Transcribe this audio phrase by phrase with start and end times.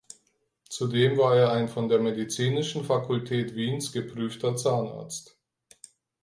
[0.67, 5.37] Zudem war er ein von der Medizinischen Fakultät Wiens geprüfter Zahnarzt.